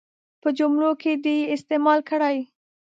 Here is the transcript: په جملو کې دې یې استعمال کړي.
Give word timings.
په 0.41 0.49
جملو 0.57 0.91
کې 1.01 1.11
دې 1.23 1.35
یې 1.41 1.51
استعمال 1.55 1.99
کړي. 2.09 2.37